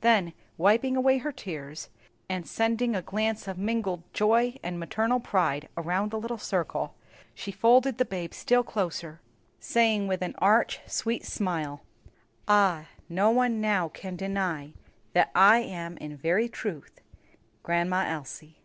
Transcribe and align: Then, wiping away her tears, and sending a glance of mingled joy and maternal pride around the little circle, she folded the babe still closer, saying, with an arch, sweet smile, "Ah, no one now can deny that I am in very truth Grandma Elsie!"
Then, 0.00 0.32
wiping 0.58 0.96
away 0.96 1.18
her 1.18 1.30
tears, 1.30 1.90
and 2.28 2.44
sending 2.44 2.96
a 2.96 3.02
glance 3.02 3.46
of 3.46 3.56
mingled 3.56 4.02
joy 4.12 4.56
and 4.64 4.80
maternal 4.80 5.20
pride 5.20 5.68
around 5.76 6.10
the 6.10 6.18
little 6.18 6.38
circle, 6.38 6.96
she 7.36 7.52
folded 7.52 7.96
the 7.96 8.04
babe 8.04 8.34
still 8.34 8.64
closer, 8.64 9.20
saying, 9.60 10.08
with 10.08 10.22
an 10.22 10.34
arch, 10.38 10.80
sweet 10.88 11.24
smile, 11.24 11.82
"Ah, 12.48 12.88
no 13.08 13.30
one 13.30 13.60
now 13.60 13.86
can 13.86 14.16
deny 14.16 14.72
that 15.12 15.30
I 15.36 15.58
am 15.60 15.96
in 15.98 16.16
very 16.16 16.48
truth 16.48 17.00
Grandma 17.62 18.06
Elsie!" 18.08 18.58